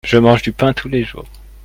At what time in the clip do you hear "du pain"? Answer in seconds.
0.41-0.73